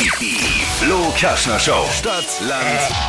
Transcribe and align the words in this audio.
Die 0.00 0.06
Flo 0.06 1.12
Kaschner 1.14 1.58
Show. 1.58 1.84
Stadt, 1.92 2.24
Land, 2.48 2.64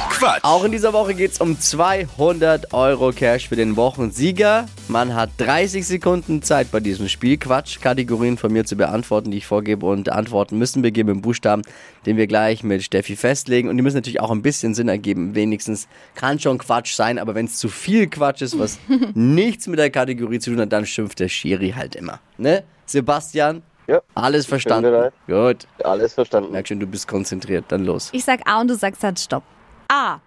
Quatsch. 0.10 0.44
Auch 0.44 0.66
in 0.66 0.74
dieser 0.74 0.92
Woche 0.92 1.14
geht 1.14 1.32
es 1.32 1.40
um 1.40 1.58
200 1.58 2.74
Euro 2.74 3.14
Cash 3.14 3.48
für 3.48 3.56
den 3.56 3.78
Wochensieger. 3.78 4.66
Man 4.90 5.16
hat 5.16 5.30
30 5.38 5.88
Sekunden 5.88 6.42
Zeit 6.42 6.70
bei 6.70 6.82
diesem 6.82 7.08
Spiel, 7.08 7.38
Quatsch-Kategorien 7.38 8.38
von 8.38 8.52
mir 8.52 8.66
zu 8.66 8.76
beantworten, 8.76 9.32
die 9.32 9.38
ich 9.38 9.46
vorgebe. 9.46 9.86
Und 9.86 10.10
Antworten 10.10 10.58
müssen 10.58 10.82
beginnen 10.82 11.16
mit 11.16 11.22
Buchstaben, 11.22 11.62
den 12.06 12.18
wir 12.18 12.28
gleich 12.28 12.62
mit 12.62 12.84
Steffi 12.84 13.16
festlegen. 13.16 13.70
Und 13.70 13.78
die 13.78 13.84
müssen 13.84 13.96
natürlich 13.96 14.20
auch 14.20 14.32
ein 14.32 14.42
bisschen 14.42 14.74
Sinn 14.74 14.90
ergeben. 14.90 15.34
Wenigstens 15.34 15.88
kann 16.16 16.42
schon 16.42 16.58
Quatsch 16.58 16.94
sein, 16.94 17.20
aber 17.20 17.36
wenn 17.36 17.46
es 17.46 17.56
zu 17.56 17.70
viel 17.70 18.08
Quatsch 18.08 18.42
ist, 18.42 18.60
was 18.60 18.80
nichts 19.14 19.68
mit 19.68 19.80
der 19.80 19.92
Kategorie 19.92 20.40
zu 20.40 20.50
tun 20.50 20.60
hat, 20.60 20.74
dann 20.74 20.86
schimpft 20.86 21.22
der 21.22 21.30
Schiri 21.30 21.72
halt 21.72 21.96
immer. 21.96 22.20
Ne? 22.38 22.66
Sebastian, 22.86 23.62
Ja, 23.92 24.02
alles 24.16 24.46
verstanden. 24.46 25.12
Gut. 25.28 25.68
alles 25.84 26.14
verstanden. 26.14 26.54
Merk 26.54 26.66
schon, 26.66 26.80
du 26.80 26.88
bist 26.88 27.10
konzentriert. 27.10 27.66
Dann 27.68 27.84
los. 27.84 28.08
Ich 28.14 28.24
sag 28.24 28.40
A 28.48 28.62
und 28.62 28.70
du 28.70 28.76
sagst 28.76 29.04
dann 29.04 29.18
Stopp. 29.18 29.44
A. 29.90 30.20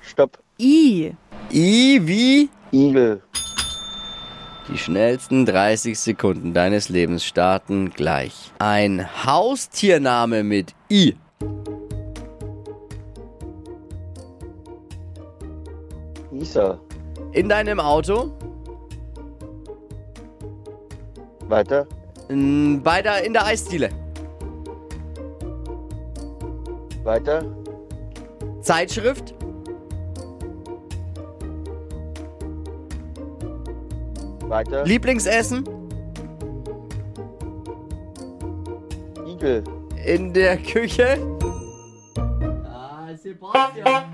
Stopp. 0.00 0.38
I. 0.58 1.14
I 1.52 2.00
wie? 2.02 2.50
Igel. 2.72 3.22
Die 4.68 4.76
schnellsten 4.76 5.46
30 5.46 5.96
Sekunden 5.96 6.52
deines 6.52 6.88
Lebens 6.88 7.24
starten 7.24 7.90
gleich. 7.90 8.50
Ein 8.58 9.06
Haustiername 9.24 10.42
mit 10.42 10.74
I. 10.90 11.14
Isa. 16.32 16.80
In 17.30 17.48
deinem 17.48 17.78
Auto. 17.78 18.36
Weiter. 21.48 21.86
n- 22.28 22.80
Bei 22.82 23.02
der, 23.02 23.24
in 23.24 23.32
der 23.32 23.44
Eisdiele. 23.46 23.88
Weiter. 27.04 27.42
Zeitschrift. 28.62 29.34
Weiter. 34.48 34.84
Lieblingsessen. 34.84 35.64
Igel. 39.26 39.64
In 40.06 40.32
der 40.32 40.56
Küche. 40.58 41.16
Ah, 42.64 43.08
Sebastian. 43.16 44.04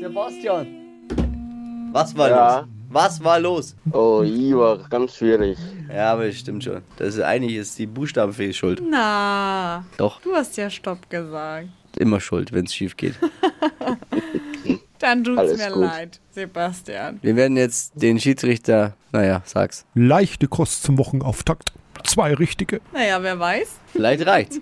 Sebastian. 0.00 0.66
Was 1.92 2.16
war 2.16 2.28
Ja. 2.30 2.58
los? 2.60 2.68
Was 2.88 3.22
war 3.22 3.40
los? 3.40 3.74
Oh, 3.92 4.22
I 4.24 4.54
war 4.56 4.78
ganz 4.88 5.16
schwierig. 5.16 5.58
Ja, 5.92 6.12
aber 6.12 6.26
das 6.26 6.36
stimmt 6.36 6.64
schon. 6.64 6.82
Das 6.96 7.14
ist, 7.16 7.20
eigentlich 7.20 7.56
ist 7.56 7.78
die 7.78 7.86
Buchstabenfee 7.86 8.52
schuld. 8.52 8.80
Na, 8.88 9.84
Doch, 9.96 10.20
du 10.20 10.34
hast 10.34 10.56
ja 10.56 10.70
Stopp 10.70 11.10
gesagt. 11.10 11.68
immer 11.98 12.20
schuld, 12.20 12.52
wenn 12.52 12.64
es 12.66 12.74
schief 12.74 12.96
geht. 12.96 13.14
Dann 14.98 15.24
tut's 15.24 15.38
Alles 15.38 15.58
mir 15.58 15.70
gut. 15.72 15.82
leid, 15.82 16.20
Sebastian. 16.30 17.18
Wir 17.22 17.36
werden 17.36 17.56
jetzt 17.56 17.92
den 18.00 18.18
Schiedsrichter, 18.18 18.94
naja, 19.12 19.42
sag's. 19.44 19.84
Leichte 19.94 20.48
Kost 20.48 20.82
zum 20.84 20.96
Wochenauftakt. 20.98 21.72
Zwei 22.04 22.34
richtige. 22.34 22.80
Naja, 22.92 23.22
wer 23.22 23.38
weiß. 23.38 23.78
Vielleicht 23.92 24.26
reicht's. 24.26 24.60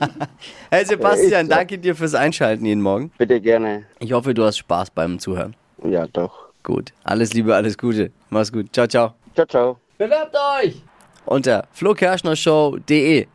hey 0.70 0.84
Sebastian, 0.84 1.48
danke 1.48 1.78
dir 1.78 1.94
fürs 1.94 2.14
Einschalten 2.14 2.64
jeden 2.64 2.80
Morgen. 2.80 3.12
Bitte 3.18 3.40
gerne. 3.40 3.84
Ich 3.98 4.12
hoffe, 4.12 4.34
du 4.34 4.44
hast 4.44 4.58
Spaß 4.58 4.90
beim 4.90 5.18
Zuhören. 5.18 5.54
Ja, 5.84 6.06
doch. 6.06 6.39
Gut. 6.62 6.92
Alles 7.04 7.32
Liebe, 7.32 7.54
alles 7.54 7.76
Gute. 7.76 8.10
Mach's 8.30 8.52
gut. 8.52 8.72
Ciao, 8.72 8.86
ciao. 8.86 9.14
Ciao, 9.34 9.46
ciao. 9.46 9.80
Bewerbt 9.98 10.34
euch 10.62 10.82
unter 11.26 11.66
flokerschnershow.de. 11.72 13.26